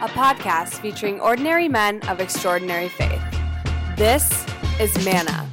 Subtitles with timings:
[0.00, 3.20] a podcast featuring ordinary men of extraordinary faith.
[3.96, 4.46] This
[4.78, 5.44] is Manna.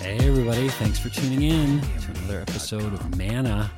[0.00, 0.68] Hey, everybody.
[0.70, 3.70] Thanks for tuning in to another episode of Manna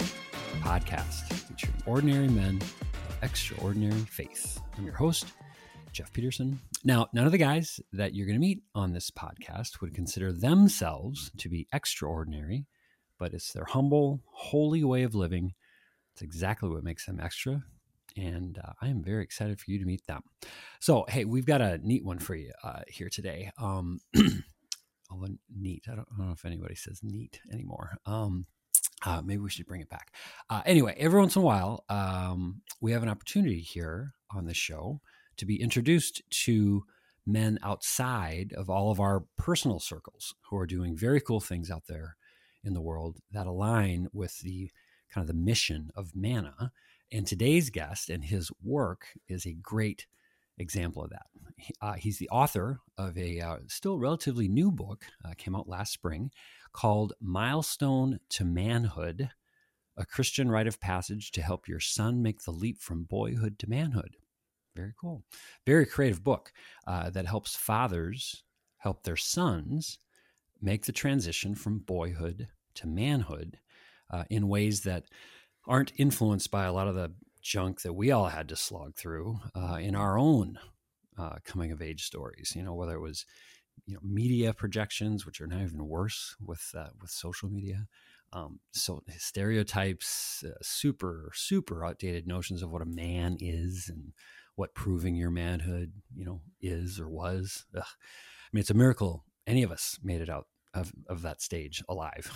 [0.63, 4.59] Podcast featuring ordinary men of extraordinary faith.
[4.79, 5.27] I'm your host,
[5.93, 6.59] Jeff Peterson.
[6.85, 10.33] Now, none of the guys that you're going to meet on this podcast would consider
[10.33, 12.65] themselves to be extraordinary,
[13.19, 15.53] but it's their humble, holy way of living.
[16.23, 17.63] Exactly what makes them extra.
[18.17, 20.23] And uh, I am very excited for you to meet them.
[20.81, 23.53] So, hey, we've got a neat one for you uh, here today.
[23.59, 27.99] Um, neat, I don't, I don't, know if anybody says neat anymore.
[28.07, 28.47] Um,
[29.05, 30.13] uh, maybe we should bring it back.
[30.49, 34.55] Uh, anyway, every once in a while, um, we have an opportunity here on the
[34.55, 35.01] show
[35.37, 36.85] to be introduced to
[37.27, 41.85] men outside of all of our personal circles who are doing very cool things out
[41.89, 42.17] there
[42.65, 44.71] in the world that align with the
[45.13, 46.73] kind of the mission of Manna.
[47.13, 50.07] And today's guest and his work is a great
[50.59, 51.27] example of that.
[51.81, 55.93] Uh, he's the author of a uh, still relatively new book, uh, came out last
[55.93, 56.31] spring,
[56.73, 59.31] called Milestone to Manhood
[59.97, 63.69] A Christian Rite of Passage to Help Your Son Make the Leap from Boyhood to
[63.69, 64.17] Manhood.
[64.77, 65.25] Very cool.
[65.67, 66.53] Very creative book
[66.87, 68.45] uh, that helps fathers
[68.79, 69.99] help their sons
[70.63, 73.59] make the transition from boyhood to manhood
[74.11, 75.05] uh, in ways that
[75.67, 79.39] aren't influenced by a lot of the junk that we all had to slog through
[79.55, 80.59] uh, in our own
[81.19, 82.53] uh, coming of age stories.
[82.55, 83.27] You know, whether it was
[83.87, 87.87] you know media projections, which are now even worse with uh, with social media.
[88.33, 94.13] Um, so stereotypes, uh, super super outdated notions of what a man is and
[94.55, 97.65] what proving your manhood, you know, is or was.
[97.77, 97.83] Ugh.
[97.83, 101.83] I mean, it's a miracle any of us made it out of, of that stage
[101.89, 102.31] alive.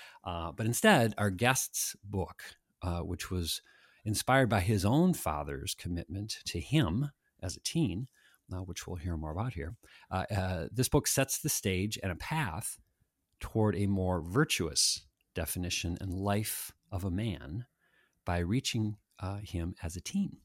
[0.24, 2.42] uh, but instead, our guest's book,
[2.82, 3.62] uh, which was
[4.04, 7.10] inspired by his own father's commitment to him
[7.42, 8.08] as a teen,
[8.52, 9.76] uh, which we'll hear more about here,
[10.10, 12.78] uh, uh, this book sets the stage and a path
[13.38, 15.02] toward a more virtuous
[15.34, 17.64] definition and life of a man
[18.26, 20.36] by reaching uh, him as a teen.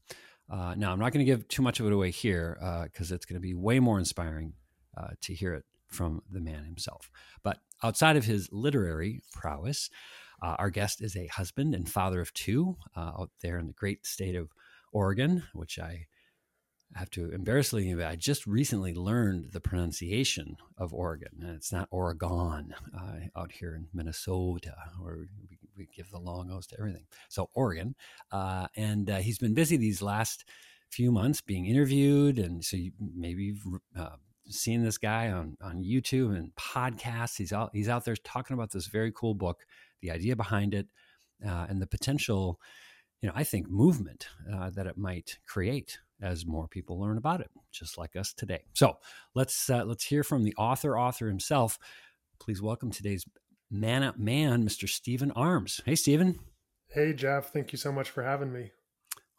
[0.48, 3.34] Now, I'm not going to give too much of it away here because it's going
[3.34, 4.52] to be way more inspiring
[5.22, 7.10] to hear it from the man himself.
[7.42, 9.90] But outside of his literary prowess,
[10.42, 13.72] uh, our guest is a husband and father of two uh, out there in the
[13.72, 14.50] great state of
[14.92, 16.06] Oregon, which I
[16.94, 21.40] have to embarrassingly admit, I just recently learned the pronunciation of Oregon.
[21.40, 26.50] And it's not Oregon uh, out here in Minnesota, where we, we, give the long
[26.50, 27.06] O's to everything.
[27.28, 27.96] So, Oregon.
[28.30, 30.44] Uh, and uh, he's been busy these last
[30.88, 32.38] few months being interviewed.
[32.38, 33.64] And so, you, maybe you've
[34.48, 37.36] seen this guy on, on YouTube and podcasts.
[37.36, 39.64] He's out, he's out there talking about this very cool book,
[40.00, 40.86] the idea behind it,
[41.46, 42.60] uh, and the potential,
[43.20, 47.40] you know, I think, movement uh, that it might create as more people learn about
[47.40, 48.64] it, just like us today.
[48.74, 48.98] So
[49.34, 51.78] let's uh, let's hear from the author author himself.
[52.38, 53.26] Please welcome today's
[53.70, 54.88] man up man, Mr.
[54.88, 55.80] Steven Arms.
[55.84, 56.38] Hey, Steven.
[56.88, 57.52] Hey, Jeff.
[57.52, 58.70] Thank you so much for having me.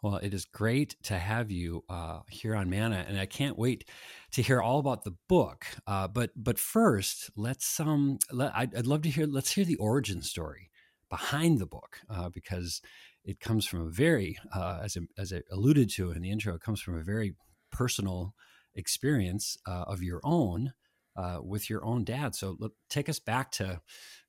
[0.04, 3.90] Well, it is great to have you uh, here on Manna, and I can't wait
[4.34, 5.66] to hear all about the book.
[5.88, 9.26] Uh, but but first, let's um, let, I'd, I'd, love to hear.
[9.26, 10.70] Let's hear the origin story
[11.10, 12.82] behind the book uh, because
[13.24, 16.54] it comes from a very, uh, as, I, as I alluded to in the intro,
[16.54, 17.36] it comes from a very
[17.72, 18.36] personal
[18.76, 20.74] experience uh, of your own
[21.16, 22.36] uh, with your own dad.
[22.36, 23.82] So look, take us back to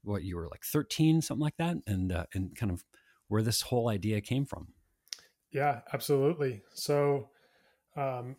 [0.03, 2.84] what you were like 13, something like that, and and kind of
[3.28, 4.69] where this whole idea came from.
[5.50, 6.62] Yeah, absolutely.
[6.75, 7.31] So,
[7.97, 8.36] um,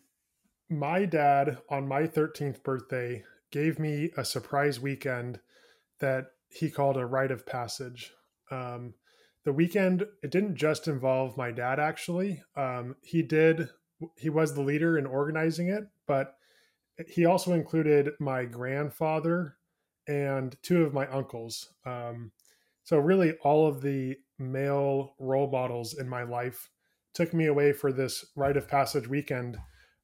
[0.68, 5.40] my dad on my 13th birthday gave me a surprise weekend
[5.98, 8.12] that he called a rite of passage.
[8.50, 8.94] Um,
[9.44, 13.68] the weekend it didn't just involve my dad actually um, he did
[14.16, 16.34] he was the leader in organizing it but
[17.08, 19.56] he also included my grandfather
[20.06, 22.30] and two of my uncles um,
[22.84, 26.70] so really all of the male role models in my life
[27.14, 29.58] took me away for this rite of passage weekend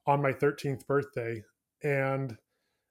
[0.06, 1.42] on my 13th birthday
[1.82, 2.36] and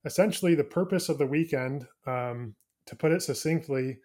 [0.06, 3.98] essentially the purpose of the weekend um, to put it succinctly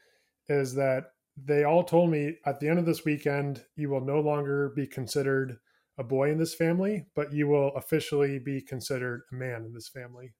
[0.48, 1.04] is that
[1.36, 4.86] they all told me at the end of this weekend, you will no longer be
[4.86, 5.58] considered
[5.98, 9.88] a boy in this family, but you will officially be considered a man in this
[9.88, 10.34] family.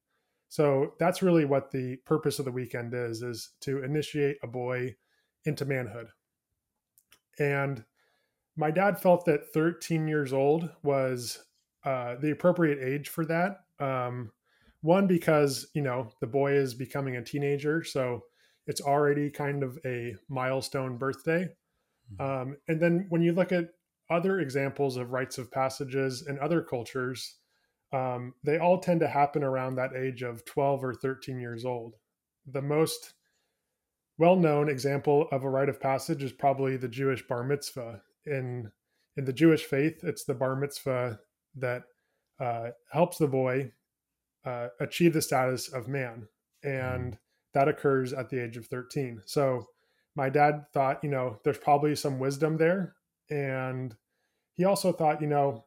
[0.49, 4.97] So that's really what the purpose of the weekend is, is to initiate a boy
[5.45, 6.09] into manhood.
[7.39, 7.85] And
[8.61, 11.43] my dad felt that 13 years old was
[11.85, 13.61] uh, the appropriate age for that.
[13.81, 14.33] Um,
[14.83, 17.83] one, because, you know, the boy is becoming a teenager.
[17.83, 18.25] So
[18.67, 21.49] it's already kind of a milestone birthday.
[22.13, 22.23] Mm-hmm.
[22.51, 23.71] Um, and then when you look at
[24.11, 27.37] other examples of rites of passages in other cultures,
[27.95, 31.95] um, they all tend to happen around that age of 12 or 13 years old.
[32.47, 33.15] The most
[34.19, 38.03] well known example of a rite of passage is probably the Jewish bar mitzvah.
[38.31, 38.71] In,
[39.17, 41.19] in the Jewish faith, it's the bar mitzvah
[41.57, 41.83] that
[42.39, 43.73] uh, helps the boy
[44.45, 46.29] uh, achieve the status of man.
[46.63, 47.19] And
[47.53, 49.23] that occurs at the age of 13.
[49.27, 49.67] So
[50.15, 52.95] my dad thought, you know, there's probably some wisdom there.
[53.29, 53.95] And
[54.55, 55.65] he also thought, you know,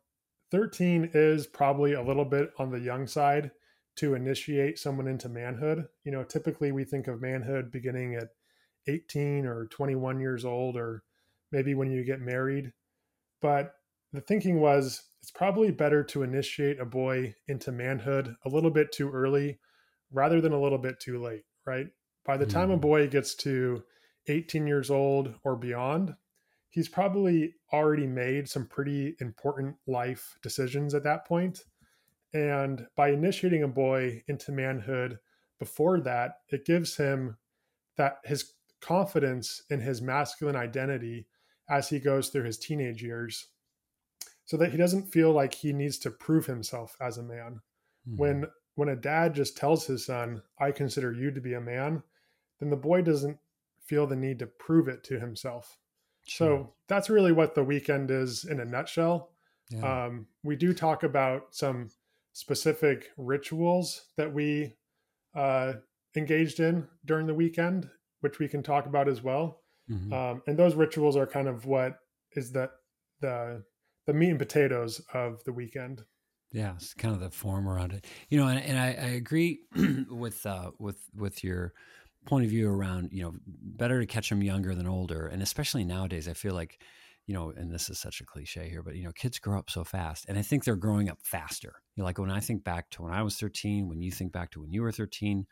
[0.51, 3.51] 13 is probably a little bit on the young side
[3.95, 5.87] to initiate someone into manhood.
[6.03, 8.29] You know, typically we think of manhood beginning at
[8.87, 11.03] 18 or 21 years old, or
[11.53, 12.73] maybe when you get married.
[13.41, 13.75] But
[14.11, 18.91] the thinking was it's probably better to initiate a boy into manhood a little bit
[18.91, 19.59] too early
[20.11, 21.87] rather than a little bit too late, right?
[22.25, 22.73] By the time mm.
[22.73, 23.83] a boy gets to
[24.27, 26.15] 18 years old or beyond,
[26.69, 31.63] he's probably already made some pretty important life decisions at that point.
[32.33, 35.19] And by initiating a boy into manhood
[35.59, 37.37] before that, it gives him
[37.95, 41.27] that his confidence in his masculine identity
[41.73, 43.47] as he goes through his teenage years
[44.45, 47.61] so that he doesn't feel like he needs to prove himself as a man.
[48.07, 48.17] Mm-hmm.
[48.17, 52.03] When when a dad just tells his son, "I consider you to be a man,"
[52.59, 53.39] then the boy doesn't
[53.83, 55.79] feel the need to prove it to himself.
[56.27, 56.47] Sure.
[56.47, 59.31] So that's really what the weekend is in a nutshell.
[59.71, 60.05] Yeah.
[60.05, 61.89] Um, we do talk about some
[62.33, 64.75] specific rituals that we
[65.35, 65.73] uh,
[66.15, 67.89] engaged in during the weekend,
[68.21, 69.62] which we can talk about as well.
[69.93, 70.13] Mm-hmm.
[70.13, 71.99] Um, and those rituals are kind of what
[72.33, 72.69] is the
[73.21, 73.63] the
[74.05, 76.03] the meat and potatoes of the weekend.
[76.51, 79.61] Yeah, it's kind of the form around it, you know, and, and I, I agree
[80.09, 81.73] with uh, with with your
[82.25, 85.83] point of view around you know better to catch them younger than older, and especially
[85.83, 86.79] nowadays, I feel like
[87.25, 89.69] you know, and this is such a cliche here, but you know, kids grow up
[89.69, 91.73] so fast, and I think they're growing up faster.
[91.95, 94.31] You know, like when I think back to when I was thirteen, when you think
[94.31, 95.47] back to when you were thirteen,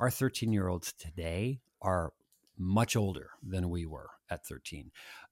[0.00, 2.12] our thirteen year olds today are
[2.58, 4.90] much older than we were at 13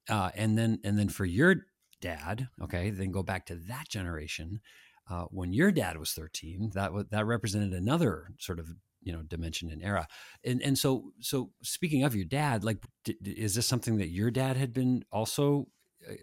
[0.08, 1.67] uh, and then and then for your
[2.00, 4.61] dad, okay, then go back to that generation.
[5.08, 8.69] Uh, when your dad was 13, that w- that represented another sort of
[9.02, 10.06] you know dimension and era.
[10.44, 14.31] And and so so speaking of your dad, like, d- is this something that your
[14.31, 15.69] dad had been also
[16.08, 16.14] uh,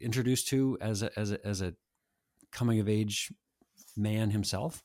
[0.00, 1.74] introduced to as a as a as a
[2.52, 3.32] coming of age
[3.96, 4.82] man himself?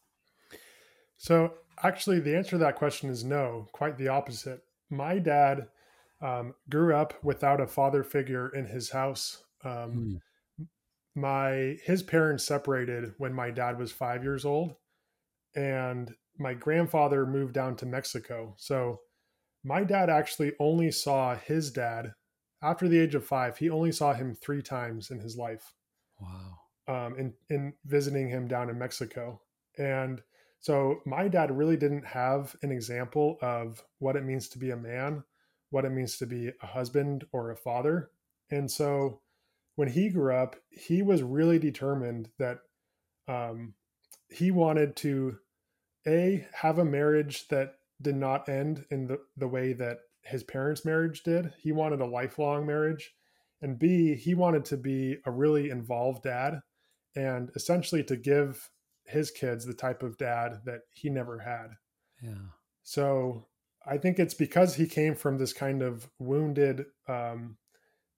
[1.18, 3.68] So actually, the answer to that question is no.
[3.72, 4.62] Quite the opposite.
[4.94, 5.68] My dad
[6.22, 9.44] um, grew up without a father figure in his house.
[9.64, 10.22] Um,
[10.60, 10.68] mm.
[11.16, 14.76] My his parents separated when my dad was five years old,
[15.56, 18.56] and my grandfather moved down to Mexico.
[18.58, 19.02] So
[19.64, 22.14] my dad actually only saw his dad
[22.62, 23.58] after the age of five.
[23.58, 25.74] He only saw him three times in his life.
[26.20, 26.60] Wow.
[26.88, 29.42] Um, in in visiting him down in Mexico,
[29.78, 30.22] and
[30.64, 34.78] so my dad really didn't have an example of what it means to be a
[34.78, 35.26] man,
[35.72, 38.12] what it means to be a husband or a father.
[38.50, 39.20] And so
[39.76, 42.60] when he grew up, he was really determined that
[43.28, 43.74] um,
[44.30, 45.38] he wanted to
[46.08, 50.86] a have a marriage that did not end in the, the way that his parents'
[50.86, 51.52] marriage did.
[51.62, 53.14] He wanted a lifelong marriage.
[53.62, 56.62] And B, he wanted to be a really involved dad
[57.18, 58.70] and essentially to give
[59.06, 61.72] his kids the type of dad that he never had.
[62.22, 62.50] Yeah.
[62.84, 63.48] So
[63.86, 67.58] I think it's because he came from this kind of wounded um,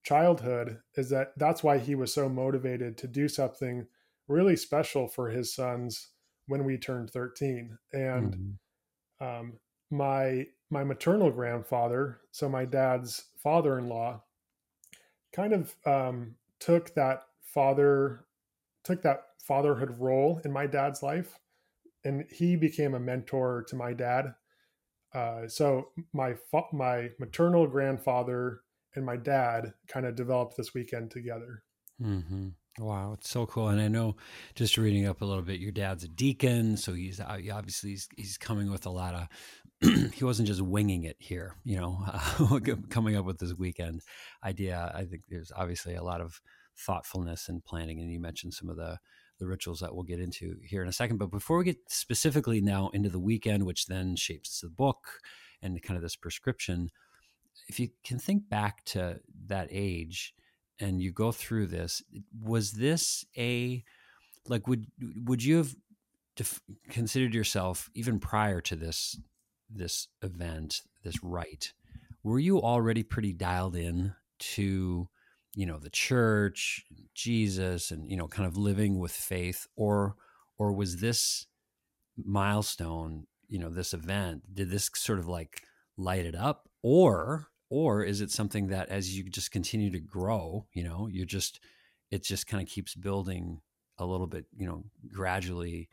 [0.04, 3.88] childhood is that that's why he was so motivated to do something
[4.28, 6.10] really special for his sons
[6.48, 8.36] when we turned 13 and
[9.22, 9.26] mm-hmm.
[9.26, 9.54] um,
[9.90, 14.22] my my maternal grandfather so my dad's father-in-law
[15.34, 18.26] kind of um, took that father
[18.86, 21.38] took that fatherhood role in my dad's life
[22.04, 24.34] and he became a mentor to my dad
[25.16, 26.36] uh, so my
[26.74, 28.60] my maternal grandfather
[28.96, 31.64] and my dad kind of developed this weekend together.
[32.02, 32.50] Mm-hmm.
[32.80, 33.70] Wow, it's so cool.
[33.70, 34.18] And I know,
[34.56, 38.10] just reading up a little bit, your dad's a deacon, so he's uh, obviously he's,
[38.18, 39.28] he's coming with a lot of.
[40.14, 44.02] he wasn't just winging it here, you know, uh, coming up with this weekend
[44.44, 44.92] idea.
[44.94, 46.42] I think there's obviously a lot of
[46.78, 49.00] thoughtfulness and planning, and you mentioned some of the
[49.40, 51.18] the rituals that we'll get into here in a second.
[51.18, 55.20] But before we get specifically now into the weekend, which then shapes the book
[55.62, 56.90] and kind of this prescription,
[57.68, 60.34] if you can think back to that age
[60.80, 62.02] and you go through this,
[62.40, 63.84] was this a
[64.48, 64.86] like would
[65.26, 65.76] would you have
[66.36, 69.20] def- considered yourself even prior to this
[69.70, 71.74] this event, this rite?
[72.24, 75.08] Were you already pretty dialed in to
[75.56, 76.86] you know the church
[77.16, 80.16] jesus and you know kind of living with faith or
[80.58, 81.48] or was this
[82.18, 85.64] milestone you know this event did this sort of like
[85.98, 86.70] light it up?
[86.82, 91.26] Or or is it something that as you just continue to grow you know you're
[91.26, 91.60] just
[92.12, 93.62] it just kind of keeps building
[93.98, 95.90] a little bit you know gradually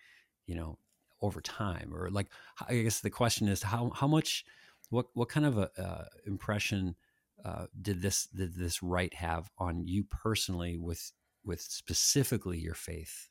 [0.47, 0.79] you know
[1.21, 1.93] over time?
[1.95, 2.29] Or like
[2.69, 4.45] i guess the question is how how much
[4.91, 6.95] what what kind of a uh, impression
[7.45, 11.13] uh, did this did this rite have on you personally with
[11.45, 13.29] with specifically your faith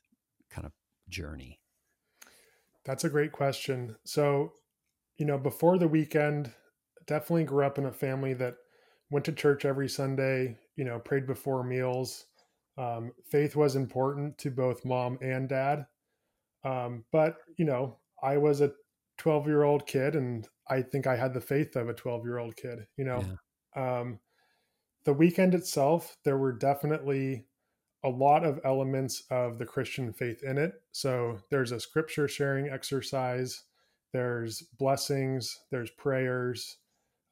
[0.50, 0.72] kind of
[1.08, 1.60] journey?
[2.84, 3.96] That's a great question.
[4.04, 4.52] So
[5.16, 6.52] you know before the weekend
[7.06, 8.56] definitely grew up in a family that
[9.10, 12.26] went to church every sunday you know prayed before meals.
[12.78, 15.86] Um, faith was important to both mom and dad.
[16.64, 18.72] Um, but you know i was a
[19.18, 22.38] 12 year old kid and i think i had the faith of a 12 year
[22.38, 23.20] old kid you know?
[23.20, 23.36] Yeah
[23.76, 24.18] um,
[25.04, 27.46] the weekend itself, there were definitely
[28.04, 30.82] a lot of elements of the Christian faith in it.
[30.92, 33.62] So there's a scripture sharing exercise,
[34.12, 36.76] there's blessings, there's prayers,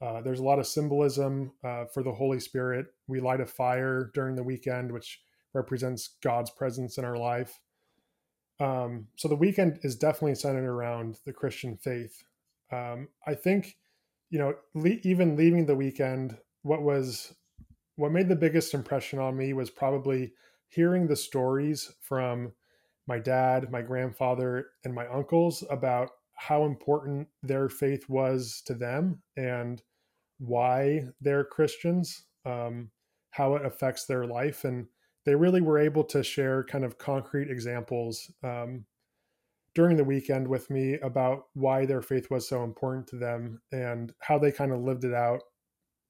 [0.01, 2.87] uh, there's a lot of symbolism uh, for the Holy Spirit.
[3.07, 5.21] We light a fire during the weekend, which
[5.53, 7.61] represents God's presence in our life.
[8.61, 12.23] Um, so the weekend is definitely centered around the Christian faith.
[12.71, 13.77] Um, I think
[14.31, 17.35] you know, le- even leaving the weekend, what was
[17.97, 20.33] what made the biggest impression on me was probably
[20.69, 22.53] hearing the stories from
[23.07, 29.21] my dad, my grandfather, and my uncles about how important their faith was to them
[29.37, 29.83] and
[30.39, 32.91] why they're Christians, um,
[33.33, 34.65] how it affects their life.
[34.65, 34.87] And
[35.27, 38.87] they really were able to share kind of concrete examples um,
[39.75, 44.13] during the weekend with me about why their faith was so important to them and
[44.21, 45.43] how they kind of lived it out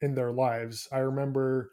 [0.00, 0.88] in their lives.
[0.92, 1.72] I remember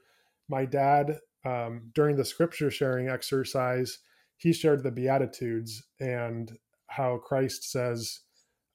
[0.49, 3.99] my dad um, during the scripture sharing exercise,
[4.35, 8.19] he shared the Beatitudes and how Christ says,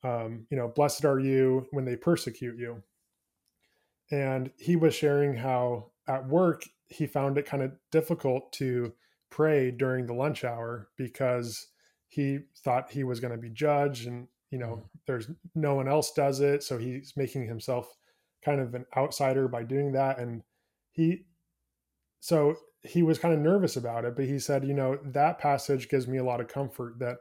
[0.04, 2.82] um, you know, blessed are you when they persecute you.
[4.10, 8.92] And he was sharing how at work he found it kind of difficult to
[9.30, 11.68] pray during the lunch hour because
[12.12, 14.82] he thought he was going to be judged and you know mm.
[15.06, 17.96] there's no one else does it so he's making himself
[18.44, 20.42] kind of an outsider by doing that and
[20.90, 21.24] he
[22.20, 25.88] so he was kind of nervous about it but he said you know that passage
[25.88, 27.16] gives me a lot of comfort that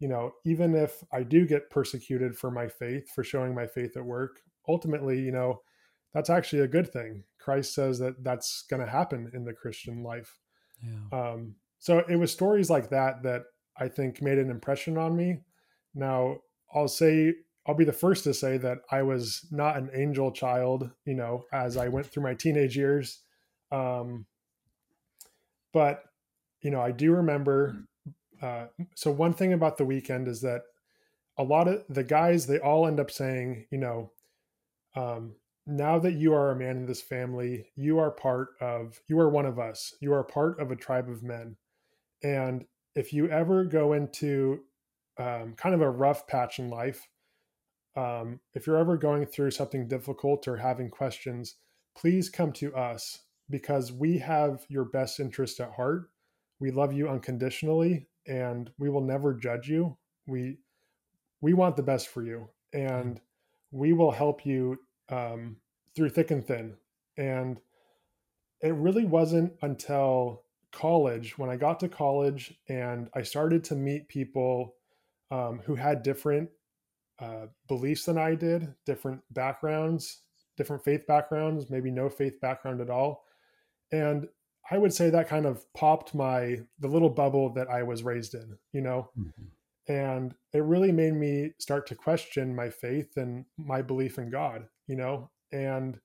[0.00, 3.96] you know even if i do get persecuted for my faith for showing my faith
[3.96, 5.62] at work ultimately you know
[6.12, 10.02] that's actually a good thing christ says that that's going to happen in the christian
[10.02, 10.38] life
[10.82, 11.30] yeah.
[11.30, 13.44] um, so it was stories like that that
[13.78, 15.40] I think made an impression on me.
[15.94, 16.38] Now,
[16.74, 17.34] I'll say
[17.66, 21.44] I'll be the first to say that I was not an angel child, you know,
[21.52, 23.20] as I went through my teenage years.
[23.72, 24.26] Um,
[25.72, 26.04] but
[26.60, 27.76] you know, I do remember.
[28.40, 30.62] Uh, so one thing about the weekend is that
[31.38, 34.10] a lot of the guys they all end up saying, you know,
[34.94, 35.34] um,
[35.66, 39.28] now that you are a man in this family, you are part of, you are
[39.28, 39.94] one of us.
[40.00, 41.56] You are part of a tribe of men,
[42.22, 42.64] and
[42.96, 44.60] if you ever go into
[45.18, 47.06] um, kind of a rough patch in life,
[47.94, 51.56] um, if you're ever going through something difficult or having questions,
[51.96, 56.10] please come to us because we have your best interest at heart.
[56.58, 59.96] We love you unconditionally and we will never judge you.
[60.26, 60.58] We
[61.42, 63.20] we want the best for you and
[63.70, 64.78] we will help you
[65.10, 65.56] um,
[65.94, 66.74] through thick and thin.
[67.18, 67.60] And
[68.62, 70.42] it really wasn't until
[70.76, 74.74] college, when I got to college and I started to meet people
[75.30, 76.50] um, who had different
[77.18, 80.20] uh, beliefs than I did, different backgrounds,
[80.58, 83.24] different faith backgrounds, maybe no faith background at all.
[83.90, 84.28] And
[84.70, 88.34] I would say that kind of popped my the little bubble that I was raised
[88.34, 89.10] in, you know.
[89.18, 89.92] Mm-hmm.
[89.92, 94.66] And it really made me start to question my faith and my belief in God,
[94.88, 95.30] you know.
[95.52, 95.98] And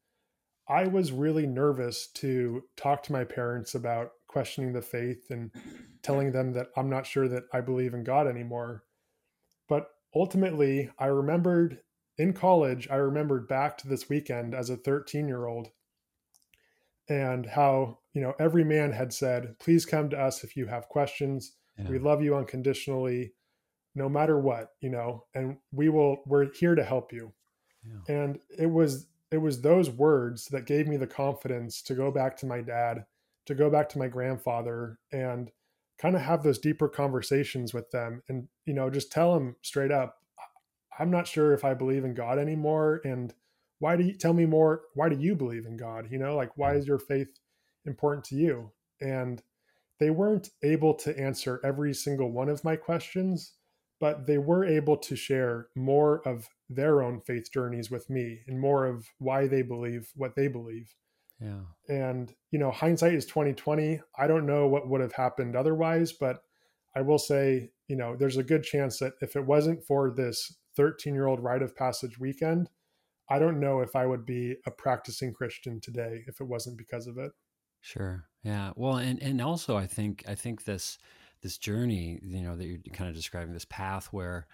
[0.70, 5.52] I was really nervous to talk to my parents about questioning the faith and
[6.02, 8.84] telling them that I'm not sure that I believe in God anymore.
[9.68, 11.80] But ultimately, I remembered
[12.18, 15.70] in college, I remembered back to this weekend as a 13 year old
[17.10, 20.88] and how, you know, every man had said, please come to us if you have
[20.88, 21.54] questions.
[21.78, 21.90] Yeah.
[21.90, 23.34] We love you unconditionally,
[23.96, 27.34] no matter what, you know, and we will, we're here to help you.
[27.84, 28.16] Yeah.
[28.16, 32.38] And it was, it was those words that gave me the confidence to go back
[32.38, 33.06] to my dad
[33.46, 35.52] to go back to my grandfather and
[35.98, 39.92] kind of have those deeper conversations with them and you know just tell them straight
[39.92, 40.18] up
[41.00, 43.34] i'm not sure if i believe in god anymore and
[43.80, 46.58] why do you tell me more why do you believe in god you know like
[46.58, 47.40] why is your faith
[47.86, 48.72] important to you?
[49.00, 49.42] And
[50.00, 53.54] they weren't able to answer every single one of my questions,
[54.00, 58.60] but they were able to share more of their own faith journeys with me and
[58.60, 60.96] more of why they believe what they believe.
[61.42, 61.62] Yeah.
[61.90, 64.00] And, you know, hindsight is 2020.
[64.18, 66.44] I don't know what would have happened otherwise, but
[66.96, 70.56] I will say, you know, there's a good chance that if it wasn't for this
[70.76, 72.70] 13 year old rite of passage weekend,
[73.30, 77.08] I don't know if I would be a practicing Christian today if it wasn't because
[77.08, 77.32] of it.
[77.82, 78.26] Sure.
[78.44, 78.72] Yeah.
[78.76, 80.98] Well, and and also I think I think this
[81.42, 84.48] this journey, you know, that you're kind of describing this path where,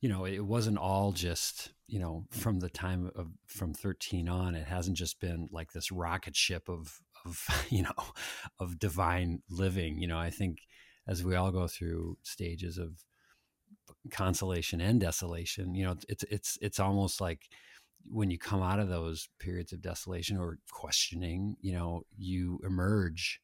[0.00, 4.54] you know, it wasn't all just, you know, from the time of from 13 on,
[4.54, 8.04] it hasn't just been like this rocket ship of of, you know,
[8.58, 9.98] of divine living.
[9.98, 10.66] You know, I think
[11.06, 13.04] as we all go through stages of
[14.10, 17.48] consolation and desolation, you know, it's it's it's almost like
[18.08, 23.42] when you come out of those periods of desolation or questioning, you know, you emerge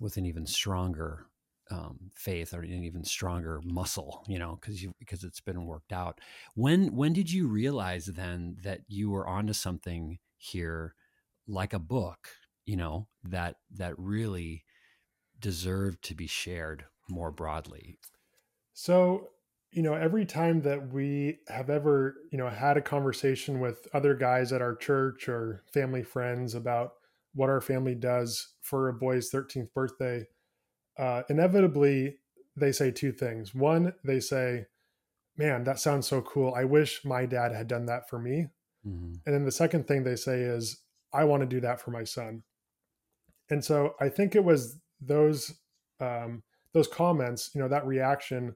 [0.00, 1.26] with an even stronger
[1.70, 5.92] um, faith or an even stronger muscle, you know, because you because it's been worked
[5.92, 6.20] out.
[6.54, 10.94] When when did you realize then that you were onto something here,
[11.46, 12.28] like a book,
[12.66, 14.64] you know, that that really
[15.38, 17.98] deserved to be shared more broadly?
[18.72, 19.28] So
[19.72, 24.14] you know, every time that we have ever, you know, had a conversation with other
[24.14, 26.94] guys at our church or family friends about
[27.34, 30.26] what our family does for a boy's 13th birthday,
[31.00, 32.18] uh, inevitably
[32.56, 33.54] they say two things.
[33.54, 34.66] One, they say,
[35.36, 36.52] man, that sounds so cool.
[36.54, 38.48] I wish my dad had done that for me.
[38.86, 39.14] Mm-hmm.
[39.24, 42.04] And then the second thing they say is, I want to do that for my
[42.04, 42.42] son.
[43.48, 45.54] And so I think it was those
[46.00, 46.42] um,
[46.72, 48.54] those comments, you know, that reaction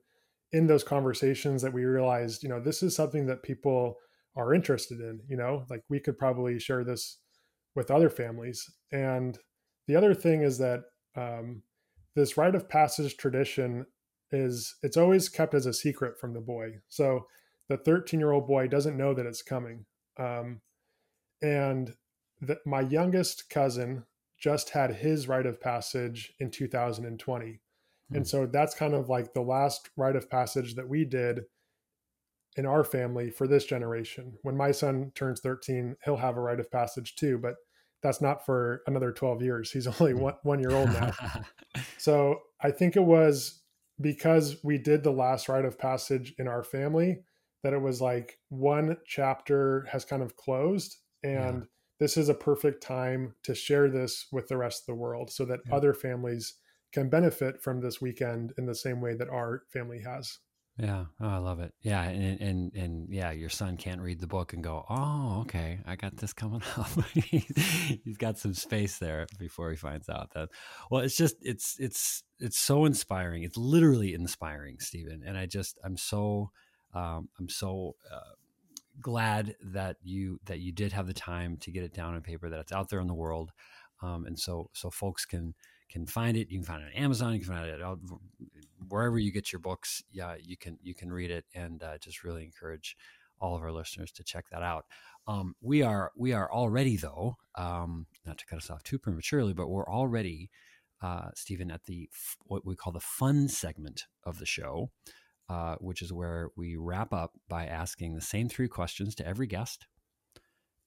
[0.53, 3.97] in those conversations that we realized, you know, this is something that people
[4.37, 7.19] are interested in, you know, like we could probably share this
[7.75, 8.71] with other families.
[8.93, 9.37] And
[9.89, 10.85] the other thing is that
[11.17, 11.63] um,
[12.15, 13.87] this rite of passage tradition
[14.31, 16.81] is it's always kept as a secret from the boy.
[16.89, 17.27] So
[17.69, 19.87] the 13 year old boy doesn't know that it's coming.
[20.19, 20.61] Um,
[21.43, 21.95] and
[22.41, 24.05] the, my youngest cousin
[24.39, 27.61] just had his rite of passage in 2020.
[28.11, 28.23] And hmm.
[28.25, 31.43] so that's kind of like the last rite of passage that we did
[32.57, 34.35] in our family for this generation.
[34.43, 37.55] When my son turns 13, he'll have a rite of passage too, but
[38.04, 39.73] that's not for another 12 years.
[39.73, 40.21] He's only hmm.
[40.21, 41.12] one, one year old now.
[41.99, 43.62] so I think it was
[44.00, 47.21] because we did the last rite of passage in our family
[47.62, 51.67] that it was like one chapter has kind of closed and yeah.
[51.99, 55.45] this is a perfect time to share this with the rest of the world so
[55.47, 55.75] that yeah.
[55.75, 56.54] other families
[56.93, 60.38] can benefit from this weekend in the same way that our family has.
[60.76, 61.04] Yeah.
[61.21, 61.73] Oh, I love it.
[61.82, 62.02] Yeah.
[62.02, 65.78] And, and, and yeah, your son can't read the book and go, Oh, okay.
[65.87, 66.89] I got this coming up.
[67.15, 70.49] He's got some space there before he finds out that,
[70.91, 73.45] well, it's just, it's, it's, it's so inspiring.
[73.45, 75.23] It's literally inspiring, Steven.
[75.25, 76.50] And I just, I'm so,
[76.93, 78.34] um, I'm so, uh,
[79.00, 82.50] glad that you, that you did have the time to get it down on paper,
[82.50, 83.52] that it's out there in the world.
[84.02, 85.54] Um, and so, so folks can,
[85.90, 86.50] can find it.
[86.50, 87.34] You can find it on Amazon.
[87.34, 87.80] You can find it
[88.88, 90.02] wherever you get your books.
[90.10, 92.97] Yeah, you can you can read it, and uh, just really encourage
[93.40, 94.86] all of our listeners to check that out.
[95.26, 99.54] Um, we are we are already though, um, not to cut us off too prematurely,
[99.54, 100.50] but we're already,
[101.02, 102.08] uh, Steven, at the
[102.47, 104.90] what we call the fun segment of the show,
[105.49, 109.47] uh, which is where we wrap up by asking the same three questions to every
[109.47, 109.86] guest,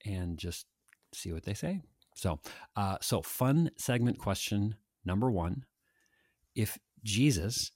[0.06, 0.66] and just
[1.14, 1.82] see what they say.
[2.16, 2.40] So,
[2.76, 4.76] uh, so fun segment question
[5.08, 5.64] Number one,
[6.54, 7.72] if Jesus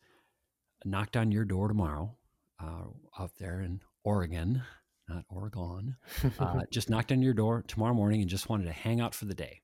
[0.84, 2.18] knocked on your door tomorrow,
[2.62, 4.62] uh, out there in Oregon,
[5.08, 5.96] not Oregon,
[6.38, 9.26] uh, just knocked on your door tomorrow morning and just wanted to hang out for
[9.26, 9.62] the day,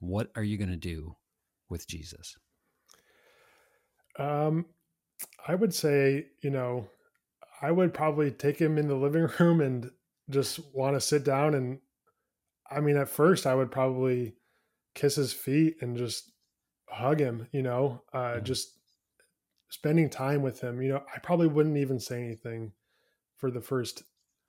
[0.00, 1.14] what are you going to do
[1.70, 2.36] with Jesus?
[4.18, 4.66] Um,
[5.46, 6.88] I would say, you know,
[7.62, 9.90] I would probably take him in the living room and
[10.30, 11.78] just want to sit down and
[12.70, 14.34] I mean at first I would probably
[14.94, 16.30] kiss his feet and just
[16.90, 18.40] hug him, you know, uh, yeah.
[18.40, 18.78] just
[19.70, 20.80] spending time with him.
[20.80, 22.72] You know, I probably wouldn't even say anything
[23.36, 24.02] for the first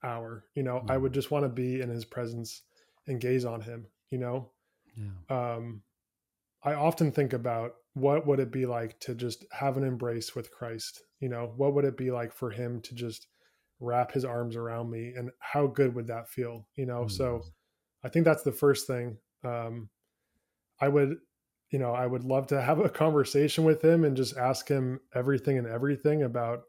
[0.04, 0.45] hour.
[0.56, 2.63] You know, I would just want to be in his presence
[3.08, 4.52] and gaze on him, you know.
[4.95, 5.56] Yeah.
[5.56, 5.82] Um,
[6.63, 10.52] I often think about what would it be like to just have an embrace with
[10.52, 11.02] Christ?
[11.19, 13.28] You know, what would it be like for him to just
[13.80, 16.67] wrap his arms around me and how good would that feel?
[16.75, 17.10] You know, mm-hmm.
[17.10, 17.43] so
[18.04, 19.17] I think that's the first thing.
[19.43, 19.89] Um,
[20.82, 21.17] I would
[21.72, 25.00] you know, I would love to have a conversation with him and just ask him
[25.14, 26.64] everything and everything about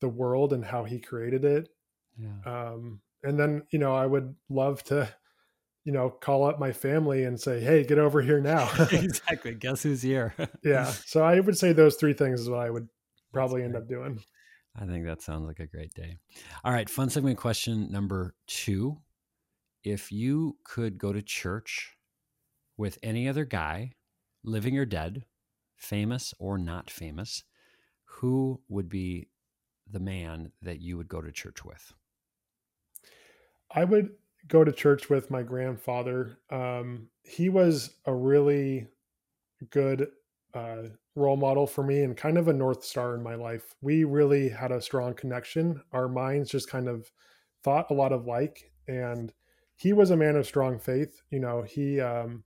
[0.00, 1.68] the world and how he created it.
[2.18, 2.28] Yeah.
[2.44, 5.08] Um, and then, you know, I would love to
[5.88, 9.54] you know, call up my family and say, "Hey, get over here now." exactly.
[9.54, 10.34] Guess who's here?
[10.62, 10.84] yeah.
[10.84, 12.88] So I would say those three things is what I would
[13.32, 14.20] probably end up doing.
[14.76, 16.18] I think that sounds like a great day.
[16.62, 18.98] All right, fun segment question number two.
[19.82, 21.96] If you could go to church
[22.76, 23.92] with any other guy,
[24.42, 25.24] living or dead,
[25.76, 27.44] famous or not famous,
[28.04, 29.28] who would be
[29.90, 31.92] the man that you would go to church with?
[33.70, 36.38] I would go to church with my grandfather.
[36.50, 38.88] Um, he was a really
[39.70, 40.10] good
[40.54, 43.74] uh, role model for me and kind of a north star in my life.
[43.80, 45.82] We really had a strong connection.
[45.92, 47.10] Our minds just kind of
[47.62, 49.32] thought a lot of like, and
[49.76, 51.22] he was a man of strong faith.
[51.30, 52.44] You know, he um,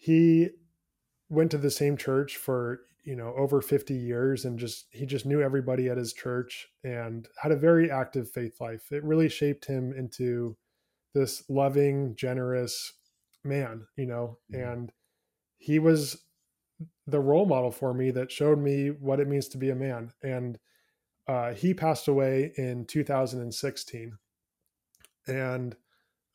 [0.00, 0.48] he
[1.28, 5.26] went to the same church for you know over 50 years and just he just
[5.26, 8.90] knew everybody at his church and had a very active faith life.
[8.90, 10.56] It really shaped him into
[11.14, 12.92] this loving generous
[13.42, 14.62] man you know mm-hmm.
[14.62, 14.92] and
[15.60, 16.22] he was
[17.06, 20.12] the role model for me that showed me what it means to be a man.
[20.22, 20.58] And
[21.28, 24.16] uh, he passed away in 2016
[25.26, 25.76] and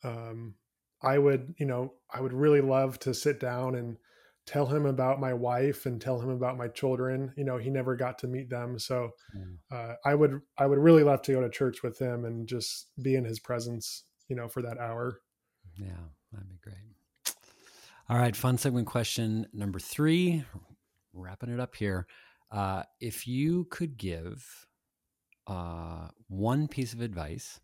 [0.03, 0.55] um,
[1.01, 3.97] i would you know i would really love to sit down and
[4.45, 7.95] tell him about my wife and tell him about my children you know he never
[7.95, 9.09] got to meet them so
[9.71, 12.89] uh, i would i would really love to go to church with him and just
[13.01, 15.21] be in his presence you know for that hour.
[15.77, 15.91] Yeah
[16.31, 17.35] that'd be great.
[18.09, 20.43] All right fun segment question number three
[21.13, 22.07] wrapping it up here.
[22.51, 24.67] Uh, if you could give
[25.47, 27.59] uh, one piece of advice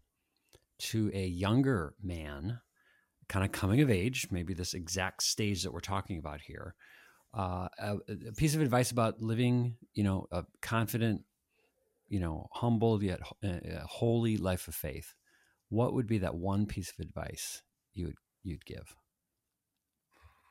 [0.79, 2.59] to a younger man
[3.31, 6.75] kind of coming of age, maybe this exact stage that we're talking about here.
[7.33, 11.21] Uh, a, a, piece of advice about living, you know, a confident,
[12.09, 15.13] you know, humble yet uh, holy life of faith.
[15.69, 17.61] What would be that one piece of advice
[17.93, 18.97] you would you'd give?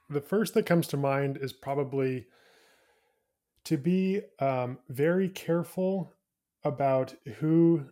[0.09, 2.29] The first that comes to mind is probably
[3.64, 6.14] to be um, very careful
[6.64, 7.85] about who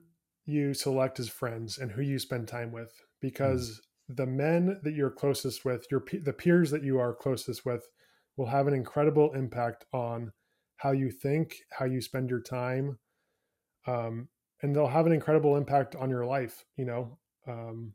[0.46, 5.10] you select as friends and who you spend time with because the men that you're
[5.10, 7.86] closest with, your the peers that you are closest with,
[8.36, 10.32] will have an incredible impact on
[10.76, 12.98] how you think, how you spend your time,
[13.86, 14.28] um,
[14.62, 16.64] and they'll have an incredible impact on your life.
[16.76, 17.94] You know, um,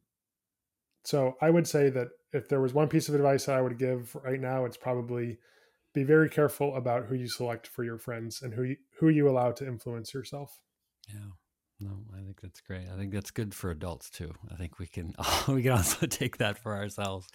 [1.03, 4.15] so I would say that if there was one piece of advice I would give
[4.15, 5.37] right now, it's probably
[5.93, 9.29] be very careful about who you select for your friends and who you, who you
[9.29, 10.59] allow to influence yourself.
[11.07, 11.31] Yeah.
[11.79, 12.87] No, I think that's great.
[12.91, 14.31] I think that's good for adults too.
[14.51, 15.13] I think we can
[15.47, 17.27] we can also take that for ourselves,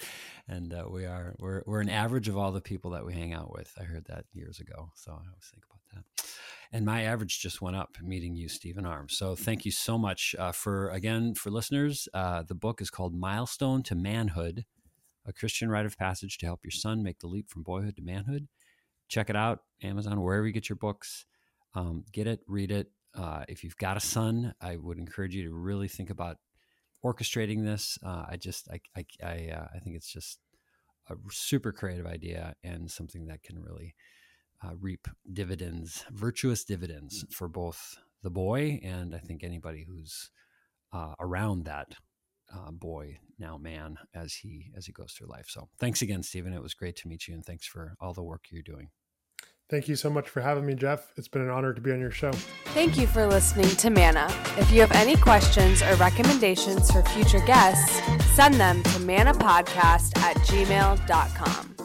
[0.46, 3.34] and uh, we are we're we're an average of all the people that we hang
[3.34, 3.72] out with.
[3.78, 6.24] I heard that years ago, so I always think about that.
[6.72, 9.16] And my average just went up meeting you, Steven Arms.
[9.16, 12.08] So thank you so much uh, for again for listeners.
[12.14, 14.64] Uh, the book is called Milestone to Manhood:
[15.26, 18.02] A Christian Rite of Passage to Help Your Son Make the Leap from Boyhood to
[18.02, 18.48] Manhood.
[19.08, 21.26] Check it out, Amazon, wherever you get your books.
[21.74, 25.44] Um, get it, read it uh, if you've got a son, I would encourage you
[25.44, 26.36] to really think about
[27.04, 27.98] orchestrating this.
[28.04, 30.38] Uh, I just, I, I, I, uh, I, think it's just
[31.08, 33.94] a super creative idea and something that can really
[34.64, 37.32] uh, reap dividends, virtuous dividends mm.
[37.32, 40.30] for both the boy and I think anybody who's
[40.92, 41.94] uh, around that
[42.54, 45.46] uh, boy now man as he as he goes through life.
[45.48, 46.52] So thanks again, Steven.
[46.52, 48.88] It was great to meet you, and thanks for all the work you're doing.
[49.68, 51.12] Thank you so much for having me, Jeff.
[51.16, 52.32] It's been an honor to be on your show.
[52.72, 54.26] Thank you for listening to Manna.
[54.56, 58.00] If you have any questions or recommendations for future guests,
[58.34, 61.77] send them to mannapodcast at gmail.com.